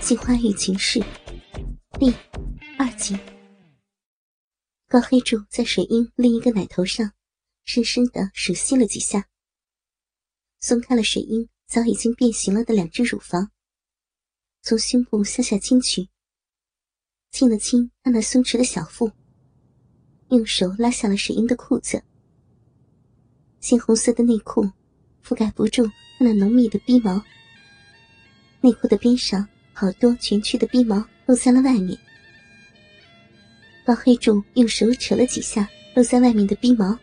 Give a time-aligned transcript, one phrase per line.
[0.02, 0.98] 《镜花玉情事》
[1.98, 2.10] 第
[2.78, 3.16] 二集。
[4.88, 7.12] 高黑柱在水英另一个奶头上
[7.66, 9.28] 深深的吮吸了几下，
[10.58, 13.50] 松开了水英早已经变形了的两只乳房，
[14.62, 16.08] 从胸部向下亲去，
[17.30, 19.12] 亲了亲她那松弛的小腹，
[20.30, 22.02] 用手拉下了水英的裤子，
[23.60, 24.64] 鲜红色的内裤
[25.22, 27.22] 覆盖不住她那浓密的逼毛，
[28.62, 29.46] 内裤的边上。
[29.80, 31.98] 好多蜷曲的逼毛露在了外面，
[33.82, 36.98] 高黑柱用手扯了几下露在外面的逼毛，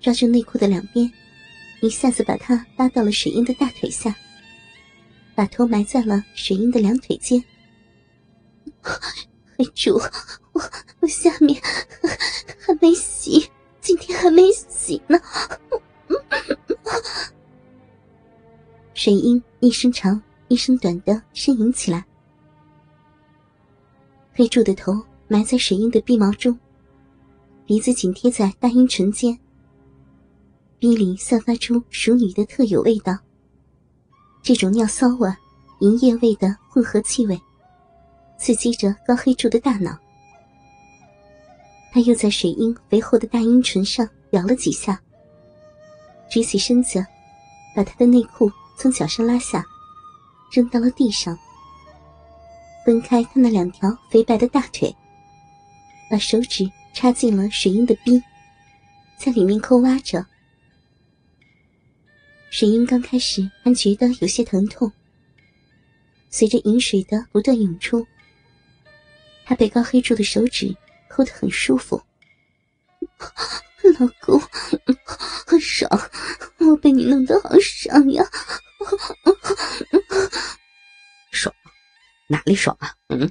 [0.00, 1.12] 抓住内裤的两边，
[1.80, 4.14] 一下子把它拉到了水英的大腿下，
[5.34, 7.42] 把头埋在了水英的两腿间。
[9.58, 10.00] 黑柱，
[10.52, 10.62] 我
[11.00, 11.60] 我下面
[12.64, 13.50] 还没洗，
[13.80, 15.18] 今天还没洗呢。
[18.94, 20.22] 水英一声长。
[20.48, 22.04] 一声短的呻吟起来，
[24.34, 24.94] 黑柱的头
[25.28, 26.58] 埋在水英的鼻毛中，
[27.66, 29.38] 鼻子紧贴在大阴唇间，
[30.78, 33.18] 鼻里散发出熟女的特有味道。
[34.42, 35.30] 这种尿骚味、
[35.80, 37.38] 银液味的混合气味，
[38.38, 39.98] 刺激着高黑柱的大脑。
[41.92, 44.98] 他又在水英肥厚的大阴唇上咬了几下，
[46.30, 47.04] 直起身子，
[47.76, 49.62] 把他的内裤从脚上拉下。
[50.50, 51.38] 扔到了地上，
[52.84, 54.94] 分开他那两条肥白的大腿，
[56.10, 58.22] 把手指插进了水英的逼，
[59.18, 60.24] 在里面抠挖着。
[62.50, 64.90] 水英刚开始还觉得有些疼痛，
[66.30, 68.06] 随着饮水的不断涌出，
[69.44, 70.74] 他被高黑柱的手指
[71.08, 72.02] 抠得很舒服。
[73.92, 75.90] 老公，好爽，
[76.58, 78.24] 我被你弄得好爽呀！
[81.32, 81.54] 爽？
[82.28, 82.94] 哪里爽啊？
[83.08, 83.30] 嗯。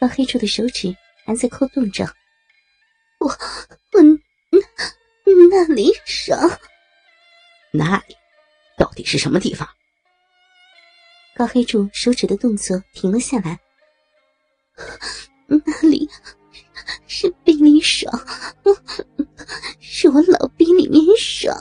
[0.00, 2.04] 高黑柱的手指还在扣动着。
[3.18, 4.18] 我我那
[5.50, 6.38] 那里爽？
[7.72, 8.14] 那里
[8.76, 9.68] 到底是什么地方？
[11.34, 13.58] 高黑柱手指的动作停了下来。
[15.46, 15.56] 那
[15.88, 16.06] 里
[17.06, 18.12] 是逼里爽，
[18.86, 19.05] 是
[20.16, 21.54] 我老逼里面爽。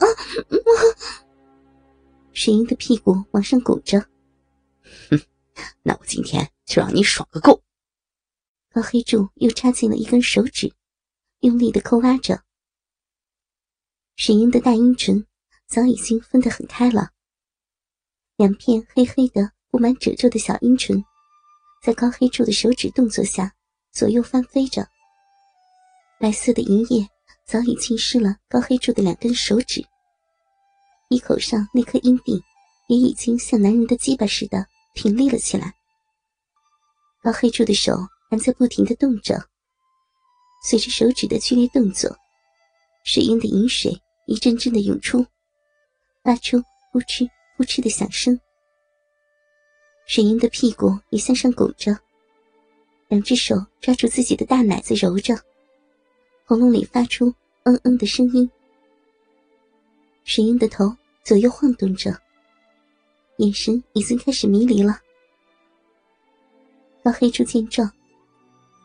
[2.32, 4.00] 水英的屁股往上拱着，
[5.10, 5.20] 哼，
[5.84, 7.62] 那我今天就让你爽个够。
[8.74, 10.74] 高黑柱又插进了一根手指，
[11.40, 12.44] 用力的抠挖着。
[14.16, 15.26] 水英的大阴唇
[15.68, 17.10] 早已经分得很开了，
[18.38, 21.04] 两片黑黑的、布满褶皱的小阴唇，
[21.84, 23.54] 在高黑柱的手指动作下
[23.92, 24.88] 左右翻飞着。
[26.22, 27.10] 白色的银液
[27.46, 29.86] 早已浸湿了高黑柱的两根手指。
[31.08, 32.42] 鼻口上那颗阴蒂
[32.88, 35.74] 也已经像男人的鸡巴似的挺立了起来。
[37.22, 37.94] 高黑柱的手
[38.30, 39.40] 还在不停的动着，
[40.64, 42.16] 随着手指的剧烈动作，
[43.04, 43.96] 水英的饮水
[44.26, 45.26] 一阵阵的涌出，
[46.24, 46.62] 发出
[46.92, 48.40] 呼哧呼哧的响声。
[50.08, 51.98] 水英的屁股也向上拱着，
[53.08, 55.36] 两只手抓住自己的大奶子揉着，
[56.48, 57.34] 喉咙里发出
[57.64, 58.48] 嗯嗯的声音。
[60.24, 62.16] 水英的头左右晃动着，
[63.38, 65.00] 眼神已经开始迷离了。
[67.04, 67.92] 高黑猪见状，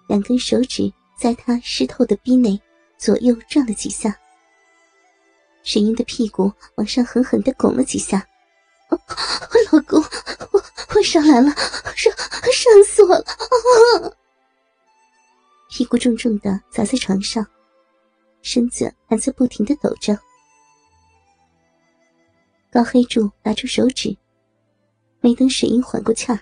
[0.09, 2.59] 两根手指在他湿透的逼内
[2.97, 4.19] 左右转了几下。
[5.62, 8.26] 水英的屁股往上狠狠的拱了几下，
[8.88, 10.03] 老公，
[10.53, 11.50] 我我上来了，
[11.94, 12.10] 上
[12.50, 14.16] 上死我了！
[15.70, 17.47] 屁股重重的砸在床上，
[18.42, 20.19] 身子还在不停的抖着。
[22.72, 24.16] 高黑柱拿出手指，
[25.20, 26.41] 没等水英缓过气儿，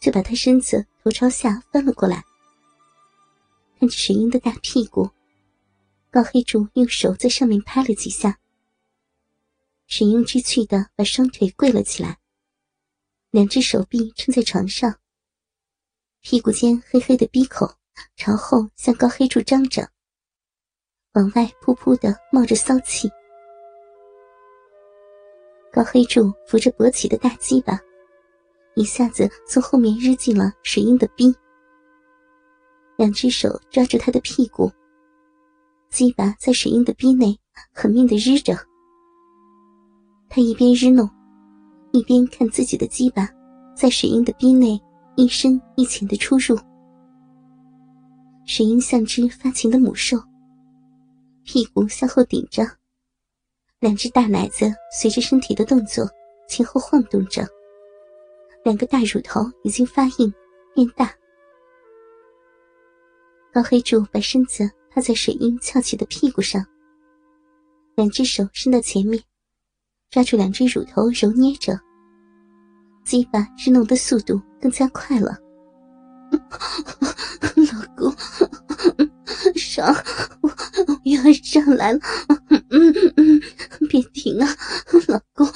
[0.00, 2.22] 就把他身子头朝下翻了过来。
[3.80, 5.10] 看着水英的大屁股，
[6.08, 8.38] 高黑柱用手在上面拍了几下。
[9.88, 12.18] 水英知趣的把双腿跪了起来，
[13.30, 15.00] 两只手臂撑在床上，
[16.20, 17.74] 屁股间黑黑的鼻口
[18.16, 19.88] 朝后向高黑柱张着，
[21.14, 23.10] 往外噗噗的冒着骚气。
[25.72, 27.78] 高黑柱扶着勃起的大鸡巴，
[28.74, 31.34] 一下子从后面日进了水英的逼，
[32.96, 34.70] 两只手抓住他的屁股，
[35.90, 37.38] 鸡巴在水英的逼内
[37.74, 38.56] 狠命的日着。
[40.28, 41.08] 他一边日弄，
[41.92, 43.28] 一边看自己的鸡巴
[43.76, 44.80] 在水英的逼内
[45.16, 46.58] 一深一浅的出入。
[48.46, 50.16] 水英像只发情的母兽，
[51.42, 52.64] 屁股向后顶着。
[53.80, 56.08] 两只大奶子随着身体的动作
[56.48, 57.46] 前后晃动着，
[58.64, 60.32] 两个大乳头已经发硬
[60.74, 61.12] 变大。
[63.52, 66.64] 高黑柱把身子趴在水英翘起的屁股上，
[67.96, 69.22] 两只手伸到前面，
[70.08, 71.78] 抓住两只乳头揉捏着，
[73.04, 75.36] 鸡巴支弄的速度更加快了。
[79.76, 79.94] 老公，上，
[80.40, 80.50] 我
[81.04, 82.00] 要上来了，
[82.70, 83.40] 嗯嗯，
[83.88, 84.48] 别停啊，
[85.08, 85.46] 老公，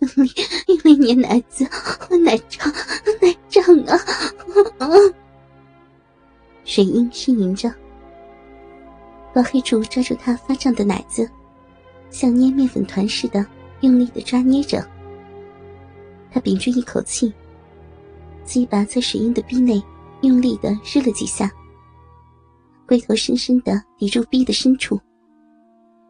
[0.00, 0.32] 用力
[0.66, 1.64] 用力捏奶子，
[2.24, 2.72] 奶胀
[3.20, 3.98] 奶胀啊！
[6.64, 7.72] 水英呻吟着，
[9.34, 11.28] 老黑柱抓住他发胀的奶子，
[12.10, 13.44] 像捏面粉团似的
[13.80, 14.86] 用力的抓捏着。
[16.30, 17.32] 他屏住一口气，
[18.44, 19.82] 鸡巴在水英的逼内
[20.20, 21.50] 用力的日了几下，
[22.88, 24.98] 龟头深深的抵住逼的深处，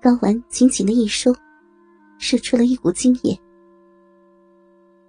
[0.01, 1.35] 睾丸紧紧的一收，
[2.21, 3.37] 射出了一股精液。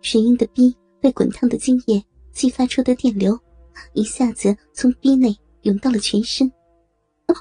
[0.01, 3.39] 水英的逼被滚烫的精液激发出的电流。
[3.94, 6.51] 一下子从逼内涌到了全身，
[7.27, 7.33] 哎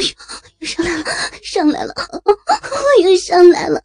[0.00, 1.04] 呦，上来了，
[1.42, 1.92] 上来了，
[3.02, 3.82] 又上来了。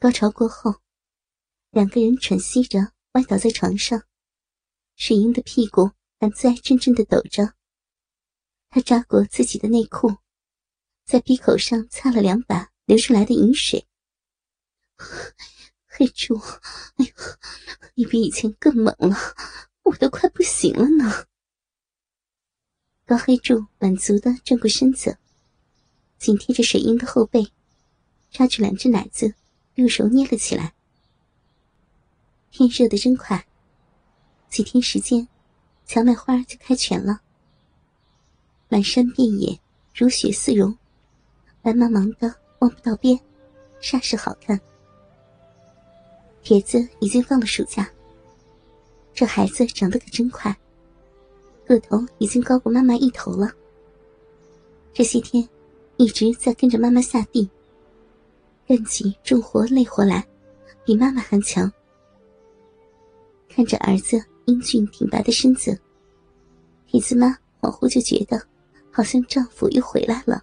[0.00, 0.74] 高潮过后，
[1.70, 2.80] 两个人喘息着
[3.12, 4.02] 歪倒在床上，
[4.96, 7.54] 水英的屁股还在阵阵的抖着。
[8.70, 10.16] 他抓过自己的内裤，
[11.04, 13.86] 在鼻口上擦了两把流出来的饮水。
[15.86, 16.38] 黑猪，
[16.96, 17.12] 哎呦，
[17.94, 19.16] 你比以前更猛了，
[19.82, 21.26] 我都快不行了呢。
[23.06, 25.16] 高黑柱满足的转过身子，
[26.18, 27.50] 紧贴着水英的后背，
[28.30, 29.34] 抓住两只奶子，
[29.76, 30.74] 用手捏了起来。
[32.50, 33.46] 天热的真快，
[34.50, 35.28] 几天时间，
[35.86, 37.20] 荞麦花就开全了，
[38.68, 39.56] 满山遍野，
[39.94, 40.76] 如雪似绒，
[41.62, 43.18] 白茫茫的望不到边，
[43.80, 44.60] 煞是好看。
[46.42, 47.88] 铁子已经放了暑假，
[49.14, 50.54] 这孩子长得可真快，
[51.64, 53.48] 个头已经高过妈妈一头了。
[54.92, 55.48] 这些天
[55.98, 57.48] 一直在跟着妈妈下地，
[58.66, 60.26] 干起重活累活来，
[60.84, 61.72] 比妈妈还强。
[63.48, 65.78] 看着儿子英俊挺拔的身子，
[66.86, 67.28] 铁子妈
[67.60, 68.40] 恍惚就觉得
[68.90, 70.42] 好像丈夫又回来了。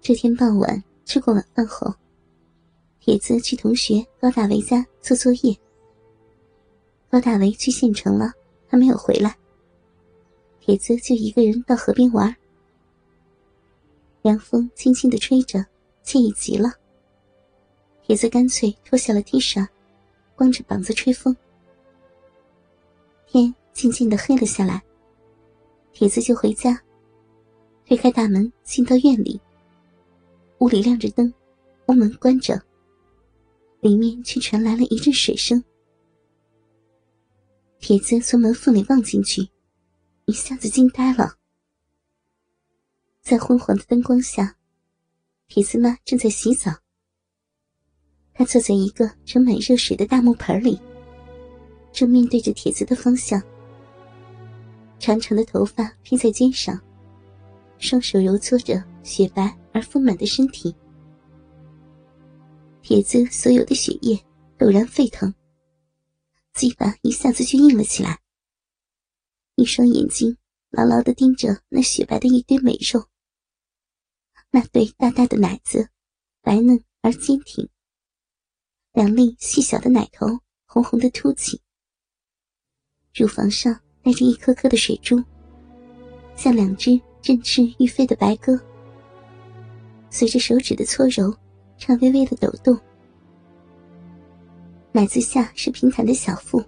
[0.00, 1.94] 这天傍晚吃过晚饭后。
[3.04, 5.58] 铁子去同学高大为家做作业。
[7.10, 8.32] 高大为去县城了，
[8.68, 9.36] 还没有回来。
[10.60, 12.32] 铁子就一个人到河边玩。
[14.22, 15.66] 凉风轻轻的吹着，
[16.04, 16.72] 惬意极了。
[18.02, 19.66] 铁子干脆脱下了 T 恤，
[20.34, 21.36] 光着膀子吹风。
[23.26, 24.82] 天渐渐的黑了下来，
[25.92, 26.80] 铁子就回家，
[27.86, 29.40] 推开大门进到院里。
[30.58, 31.32] 屋里亮着灯，
[31.86, 32.60] 屋门关着。
[33.80, 35.60] 里面却传来了一阵水声。
[37.80, 39.48] 铁子从门缝里望进去，
[40.26, 41.36] 一下子惊呆了。
[43.20, 44.56] 在昏黄的灯光下，
[45.48, 46.81] 铁子妈正在洗澡。
[48.34, 50.80] 他坐在一个盛满热水的大木盆里，
[51.92, 53.42] 正面对着铁子的方向。
[54.98, 56.80] 长长的头发披在肩上，
[57.78, 60.74] 双手揉搓着雪白而丰满的身体。
[62.82, 64.18] 铁子所有的血液
[64.58, 65.32] 陡然沸腾，
[66.54, 68.20] 鸡巴一下子就硬了起来。
[69.56, 70.36] 一双眼睛
[70.70, 73.04] 牢牢的盯着那雪白的一堆美肉，
[74.50, 75.88] 那对大大的奶子
[76.40, 77.68] 白嫩而坚挺，
[78.92, 80.26] 两粒细小的奶头
[80.66, 81.60] 红红的凸起，
[83.14, 85.22] 乳房上带着一颗颗的水珠，
[86.36, 88.58] 像两只振翅欲飞的白鸽。
[90.10, 91.34] 随着手指的搓揉。
[91.78, 92.78] 颤巍巍的抖动，
[94.92, 96.62] 奶子下是平坦的小腹，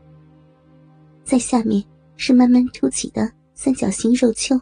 [1.22, 1.84] 在下面
[2.16, 4.60] 是慢慢凸起的三角形肉丘。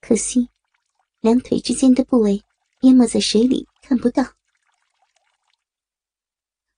[0.00, 0.48] 可惜，
[1.20, 2.42] 两腿之间的部位
[2.80, 4.24] 淹没在水里，看不到。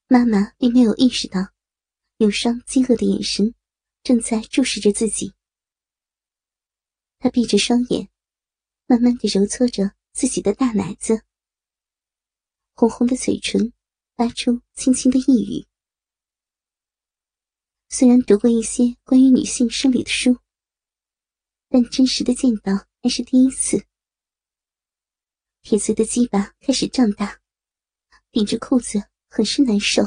[0.09, 1.51] 妈妈并没有意识到，
[2.15, 3.53] 有双饥饿的眼神
[4.03, 5.33] 正在注视着自己。
[7.19, 8.09] 她闭着双眼，
[8.85, 11.23] 慢慢的揉搓着自己的大奶子。
[12.73, 13.73] 红红的嘴唇
[14.15, 15.67] 发出轻轻的呓语。
[17.89, 20.37] 虽然读过一些关于女性生理的书，
[21.67, 23.85] 但真实的见到还是第一次。
[25.63, 27.41] 铁子的鸡巴开始胀大，
[28.31, 30.03] 顶着裤子很是难受。